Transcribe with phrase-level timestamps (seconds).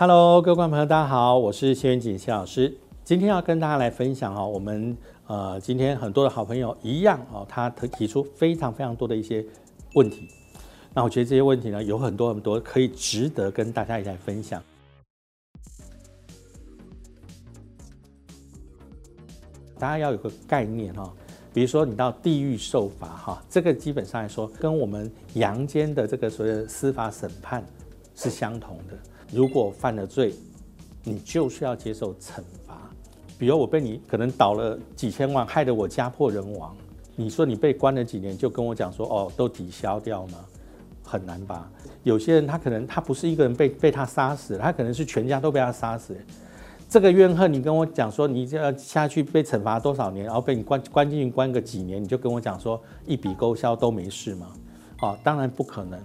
[0.00, 2.74] Hello，各位观众朋友，大家好，我是谢元锦谢老师。
[3.04, 4.96] 今天要跟大家来分享哦，我们
[5.26, 9.44] 呃今天很多的好朋友一样哦，他提提出非常非常多的一些
[9.92, 10.26] 问题。
[10.94, 14.62] 那我觉得这些问题呢，有很多很多可以值得跟大家一起来分享。
[19.78, 21.12] 大家要有个概念哈，
[21.52, 27.62] 比如说你到地狱受罚哈，这个基本上来说跟我们阳间的这个所谓的司法审判
[28.14, 28.96] 是相同的。
[29.32, 30.34] 如果犯了罪，
[31.04, 32.76] 你就是要接受惩罚。
[33.38, 36.76] 比如我被你可能倒了几千万，害得我家破人亡，
[37.16, 40.38] 你说你被关了几年，就跟我讲说哦，都抵消掉吗？
[41.02, 41.70] 很难吧？
[42.02, 46.16] 有些人他可能他不是一个人被被他杀死，他可能是全家都被他杀死。
[46.88, 54.48] 这个怨恨，你跟我讲说你要下去被惩罚多少年，然后被你关关进去关个几年，你就跟我讲说一笔勾销都没事吗？
[54.98, 55.98] 啊，当然不可能。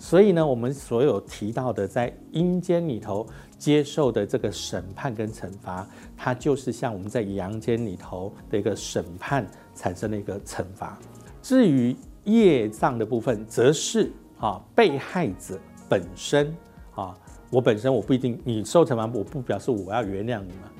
[0.00, 3.26] 所以呢，我们所有提到的在阴间里头
[3.58, 5.84] 接受的这个审判跟惩罚，
[6.16, 10.96] 它就是像我们在阳间里头的一个审判产生的一个惩罚。
[11.42, 16.46] 至于业障的部分，则是啊被害者本身
[16.94, 17.12] 啊，
[17.50, 20.70] 我本身我不一定你受惩罚，我不表示我要原谅你嘛。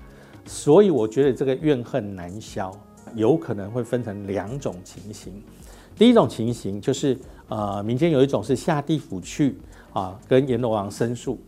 [0.47, 2.73] 所以我觉得这个怨恨难消，
[3.17, 5.43] 有可能会分成两种情形。
[5.97, 7.19] 第一种情形就是。
[7.49, 9.59] 呃，民间有一种是下地府去
[9.93, 11.39] 啊，跟阎罗王申诉。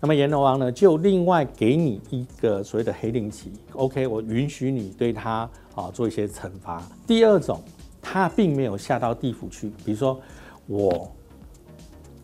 [0.00, 6.82] 那么阎罗王呢，就另外给你一个所谓的黑令旗，OK，我允许你对他啊做一些惩罚。
[7.06, 7.62] 第二种，
[8.00, 10.18] 他并没有下到地府去，比如说
[10.66, 11.10] 我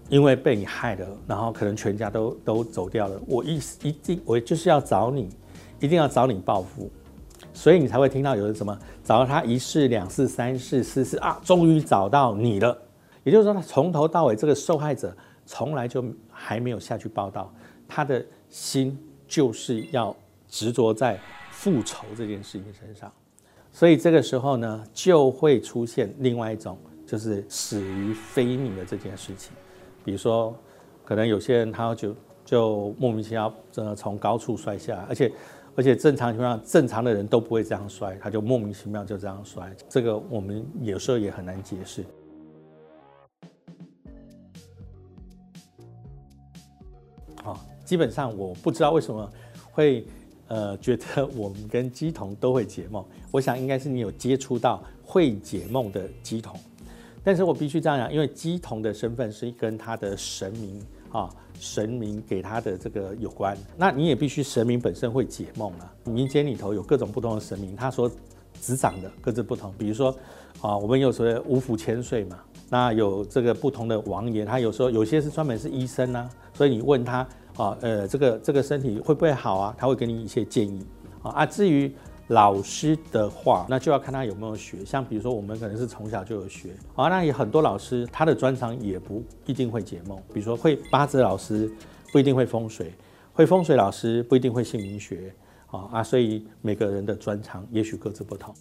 [0.09, 5.29] 因为被你害了，然后可能全家都都走掉了，我一一定我就是要找你，
[5.79, 6.91] 一定要找你报复。
[7.53, 12.77] 所以你才会听到有人什么找到他一世、两世、三世、四世啊，终于找到你了。
[13.27, 15.13] 也就是说，他从头到尾，这个受害者
[15.45, 17.53] 从来就还没有下去报道，
[17.89, 18.97] 他的心
[19.27, 20.15] 就是要
[20.47, 21.19] 执着在
[21.51, 23.13] 复仇这件事情身上，
[23.73, 29.53] 所以这个时候呢，就会出现另外一种，就是死于非命的这件事情。
[30.05, 30.57] 比如说，
[31.05, 32.15] 可能有些人他就
[32.45, 35.33] 就莫名其妙的从高处摔下来，而且
[35.75, 42.05] 而且正常情况下，正常的人都不会这样摔，他就莫名其妙就这样摔，这个我们有时候也很难解释。
[47.87, 49.31] 基本上我不知道为什么
[49.71, 50.05] 会
[50.49, 56.59] 呃觉得我们跟鸡童都会解梦，我想应该是你有接触到会解梦的鸡童，
[57.23, 61.31] 但是我必须这样讲，因为鸡童的身份是跟他的神明啊
[61.61, 65.93] 神明给他的这个有关，那你也必须神明本身会解梦了。
[66.05, 68.11] 民间里头有各种不同的神明，他所
[68.61, 70.13] 执掌的各自不同，比如说
[70.61, 77.25] 啊我们有时候五府千岁嘛，那有这个不同的王爷，他有时候有些是专门是医生啊，所以你问他。
[77.57, 79.75] 啊，呃，这个这个身体会不会好啊？
[79.79, 80.87] 他会给你一些建议
[81.23, 81.31] 啊。
[81.31, 81.91] 啊，至于
[82.29, 84.85] 老师的话，那就要看他有没有学。
[84.85, 90.19] 像比如说，我们可能是从小就有学啊，那有很多老师他的专长也不一定会解梦。
[90.35, 91.71] 比如说会八字老师
[92.13, 92.93] 不一定会风水，
[93.33, 95.35] 会风水老师不一定会姓名学
[95.69, 98.55] 啊啊，所以每个人的专长也许各自不同。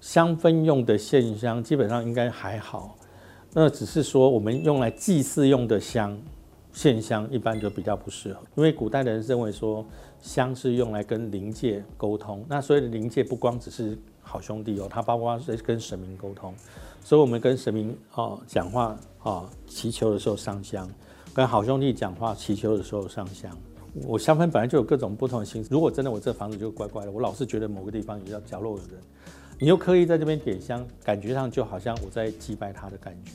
[0.00, 2.96] 香氛用的线香基本上应该还好。
[3.52, 6.16] 那只是说，我们用来祭祀用的香，
[6.72, 9.84] 线香一般就比较不适合，因为古代的人认为说，
[10.20, 12.44] 香是用来跟灵界沟通。
[12.48, 16.54] 那所以灵界不光只是好兄弟哦，它包括是跟神明沟通。
[17.02, 20.86] 所以我们跟神明哦讲话啊，祈求的时候上香；
[21.34, 23.50] 跟好兄弟讲话祈求的时候上香。
[24.06, 25.68] 我香氛本来就有各种不同的形式。
[25.72, 29.00] 如果真的我这房子就怪怪的，我老是觉得某个地方有要角落有人。
[29.62, 33.32] 你又刻意在这边点香，感觉上就好像我在祭拜他的感觉。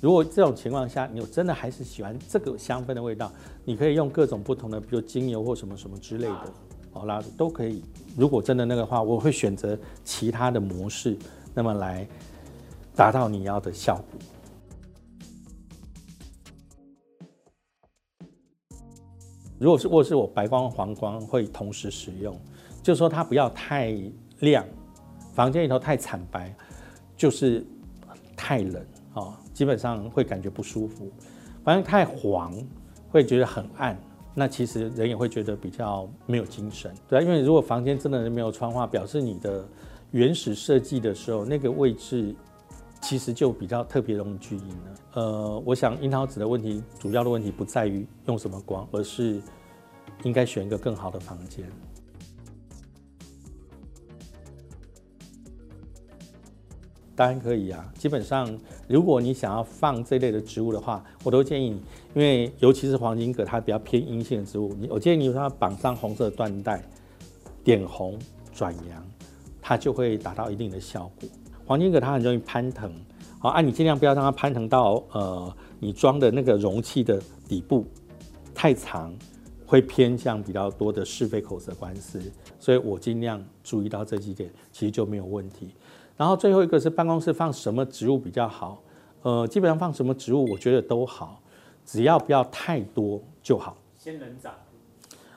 [0.00, 3.30] 如果这种情况下，你真的还是喜欢这个香氛的味道，
[3.64, 6.52] 你可以用各种不同的，比如精油或什么什么之类的，
[6.90, 7.84] 好啦，都可以。
[8.16, 11.16] 如果真的那个话，我会选择其他的模式，
[11.54, 12.04] 那么来
[12.96, 14.20] 达到你要的效果。
[19.56, 22.36] 如果是卧室，我白光、黄光会同时使用，
[22.82, 23.96] 就是说它不要太
[24.40, 24.66] 亮。
[25.34, 26.54] 房间里头太惨白，
[27.16, 27.66] 就是
[28.36, 31.10] 太冷啊，基本上会感觉不舒服。
[31.64, 32.54] 反正太黄，
[33.10, 33.98] 会觉得很暗，
[34.34, 36.94] 那其实人也会觉得比较没有精神。
[37.08, 39.66] 对啊，因为如果房间真的没有窗花，表示你的
[40.12, 42.34] 原始设计的时候那个位置
[43.00, 44.94] 其实就比较特别容易聚阴了。
[45.14, 49.40] 呃，我想樱桃子的问题，主要的问题不在于用什么光，而是
[50.22, 51.66] 应该选一个更好的房间。
[57.16, 57.92] 当然可以啊。
[57.98, 58.58] 基本上，
[58.88, 61.82] 如果你想要放这类的植物的话，我都建议你，
[62.14, 66.82] 因为尤其是黄金葛，它比较偏阴性的植物，你我建议你它绑上红色缎带，
[67.62, 68.18] 点红
[68.52, 69.04] 转阳，
[69.60, 71.28] 它就会达到一定的效果。
[71.66, 72.92] 黄金葛它很容易攀藤，
[73.38, 77.86] 好啊，你尽量不要让它攀藤到呃你装的那个容器的底部
[78.54, 79.14] 太长。
[79.66, 82.20] 会偏向比较多的是非口舌官司，
[82.60, 85.70] 所以我尽量注意到这几点，其实就没有问题。
[86.16, 88.80] 然后最后一个是办公室放什么植物比较好？
[89.22, 91.40] 呃，基本上放什么植物，我觉得都好，
[91.84, 93.76] 只要不要太多就好。
[93.96, 94.52] 仙人掌，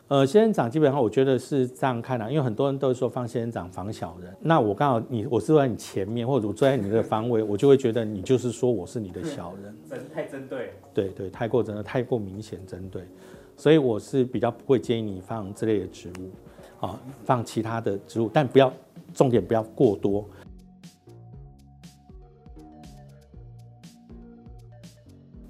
[0.09, 4.35] 呃，仙人掌基本上我觉得是这样看的，因为很多人都说放仙人掌防小人。
[4.41, 10.73] 那我刚好你我坐在你前面，或者我坐在你的方位， 我就会觉得你就是说我是你的小人，针太针对。
[10.93, 13.03] 对对，太过真的太过明显针对。
[13.55, 18.71] 所以我是比较不会建议你放这类的植物，啊，放其他的植物，但不要
[19.13, 20.25] 重点不要过多。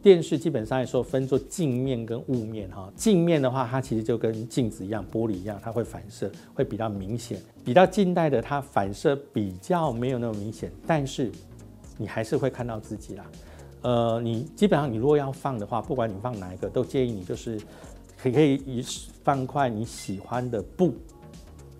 [0.07, 7.42] 电视基本上来说分作镜面跟雾面哈，镜面的话它其实就跟镜子一样，玻璃一样，它会反射，会比较明显。
[7.65, 11.30] 比较近代的它反射比较没有那么明显，但是
[11.98, 13.25] 你还是会看到自己啦。
[13.81, 17.60] 呃，你基本上你如果要放的话，不管你放哪一个，都建议你就是。
[18.19, 18.83] 可可以以
[19.24, 20.95] 放块你喜欢的布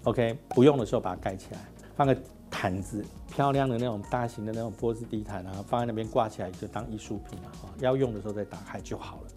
[0.04, 1.60] ，OK，不用的时候把它盖起来，
[1.96, 2.16] 放个
[2.50, 7.70] 毯子，漂亮的那种大型的那种波斯地毯啊，放在那边挂起来就当艺术品了哈。
[7.80, 9.28] 要用的时候再打开就好了。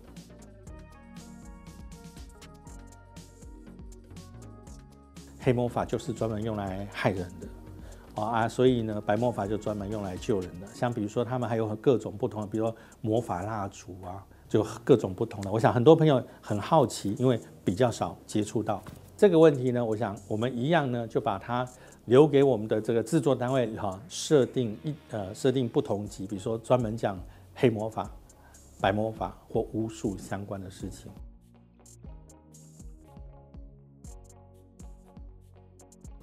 [5.40, 10.66] 黑魔法就是专门用来害人的啊，所以呢，白魔法就专门用来救人的。
[10.74, 14.24] 像比如说他们还有各种不同的，比如说魔法蜡烛啊。
[14.50, 18.82] 就各种不同的，我想很多朋友很好奇，因为比较少接触到
[19.20, 19.84] 这个问题呢。
[19.84, 21.68] 我想我们一样呢，就把它
[22.06, 27.20] 留给我们的这个制作单位哈，设定一呃设定不同级，比如说专门讲
[27.54, 28.10] 黑魔法、
[28.80, 31.12] 白魔法或巫术相关的事情。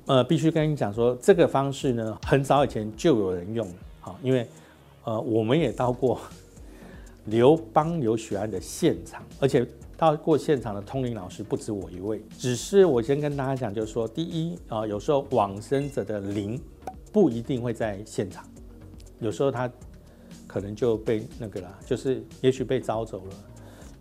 [0.08, 4.48] 呃，必须跟你讲说，这个方式呢，很早以前就有人用了，好，因为
[5.04, 6.20] 呃我们也到过。
[7.26, 9.68] 刘邦刘许安的现场，而且
[9.98, 12.22] 到过现场的通灵老师不止我一位。
[12.38, 16.62] 只是我先跟大家讲，就是说，第一啊，有时候往生者的灵
[17.12, 18.46] 不一定会在现场，
[19.20, 19.68] 有时候他
[20.46, 23.34] 可能就被那个了，就是也许被招走了，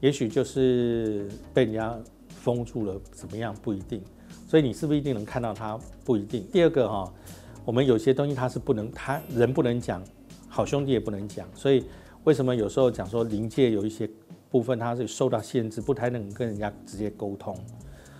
[0.00, 1.98] 也许就是被人家
[2.28, 4.02] 封住了，怎么样不一定。
[4.46, 5.80] 所以你是不是一定能看到他？
[6.04, 6.46] 不一定。
[6.52, 7.10] 第二个哈，
[7.64, 10.04] 我们有些东西他是不能，他人不能讲，
[10.46, 11.84] 好兄弟也不能讲，所以。
[12.24, 14.10] 为什么有时候讲说灵界有一些
[14.50, 17.56] 部分它是受到限制，不太能跟人家直接沟通？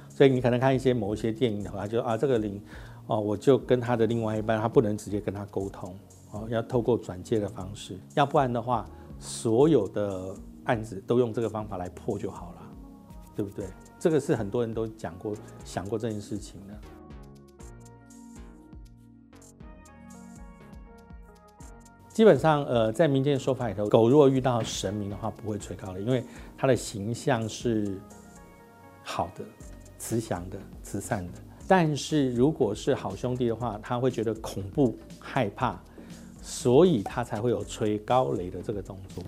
[0.08, 2.60] 所以你可能看一些某一些电影的话，就啊这个灵
[3.06, 5.94] 哦，我就跟他的另外一半，他不能直接跟他沟通
[6.32, 8.88] 哦，要透过转介的方式，要不然的话，
[9.18, 10.34] 所有的
[10.64, 12.62] 案子都用这个方法来破就好了，
[13.34, 13.66] 对不对？
[13.98, 15.34] 这个是很多人都讲过、
[15.64, 16.74] 想过这件事情的。
[22.16, 26.24] 基本上，呃，在民间的说法里头，狗如果遇到神明的话，不会吹高的，因为
[26.56, 28.00] 它的形象是
[29.04, 29.44] 好的、
[29.98, 31.32] 慈祥的、慈善的。
[31.68, 35.78] 但是如果是好兄弟的话，他会觉得恐怖、害怕，
[36.40, 39.22] 所以他才会有吹高雷的这个动作。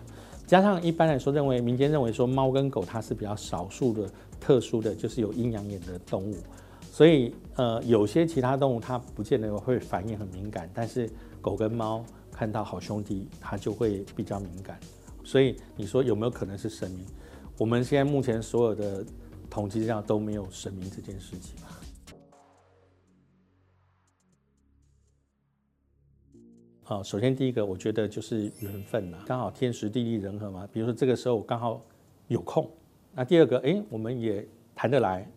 [0.46, 6.34] 加上一般来说，认为民间认为说猫跟狗它是比较少数的、特殊的，就是有阴阳眼的动物，
[6.90, 11.06] 所以呃，有些其他动物它不见得会反应很敏感，但是
[11.42, 12.02] 狗跟猫。
[12.38, 14.78] 看到好兄弟，他就会比较敏感，
[15.24, 17.04] 所以你说有没有可能是神明？
[17.58, 19.04] 我们现在目前所有的
[19.50, 21.56] 统计上都没有神明这件事情
[26.84, 30.64] 好，首先第一个，我觉得就是缘分呐，刚好天时地利人和嘛。
[30.72, 31.84] 比如说这个时候我刚好
[32.28, 32.70] 有空，
[33.16, 35.28] 那第二个，哎，我们也谈得来。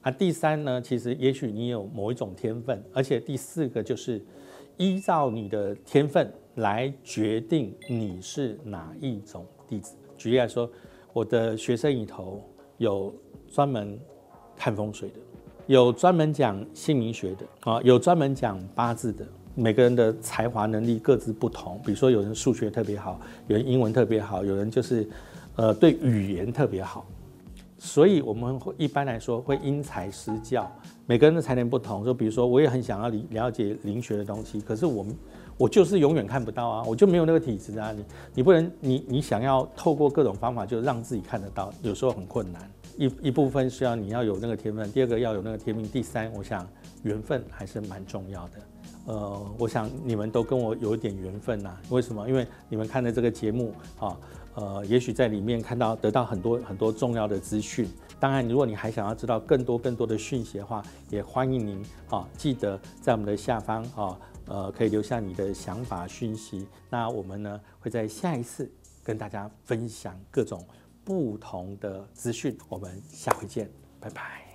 [0.00, 4.24] 啊，第三呢，其实也许你有某一种天分，而且第四个就是。
[4.80, 9.94] 依照你的天分来决定你是哪一种弟子。
[10.16, 10.70] 举例来说，
[11.12, 12.42] 我的学生里头
[12.78, 13.14] 有
[13.46, 14.00] 专门
[14.56, 15.16] 看风水的，
[15.66, 19.26] 有专门讲姓名学的，啊，有专门讲八字的。
[19.54, 25.06] 每个人的才华能力各自不同，比如说有人数学特别好，有人英文特别好，有人就是
[25.56, 27.06] 呃对语言特别好。
[27.82, 30.70] 所以我们会一般来说会因材施教，
[31.06, 32.04] 每个人的才能不同。
[32.04, 35.16] 就比如说，我也很想要了了解灵学的东西，可是我们
[35.56, 37.90] 我就是永远看不到啊，我就没有那个体质啊。
[37.92, 42.70] 你你不能，你你想要透过各种方法就让自己看得到，有时候很困难。
[42.98, 46.68] 一一部分是要你要有那个天分，第二个要有那个天命，第三，我想
[47.02, 48.52] 缘分还是蛮重要的。
[49.06, 51.74] 呃，我想你们都跟我有一点缘分呐。
[51.88, 52.28] 为什么？
[52.28, 54.14] 因为你们看的这个节目啊，
[54.54, 57.88] 呃，也许在里面看到得到很多很多重要的资讯。
[58.18, 66.66] 当然，如果你还想要知道更多更多的讯息的话，也欢迎您啊，记得在我们的下方啊，呃，可以留下你的想法讯息。
[66.90, 68.70] 那我们呢会在下一次
[69.02, 70.62] 跟大家分享各种
[71.04, 72.58] 不同的资讯。
[72.68, 74.49] 我们下回见，拜拜。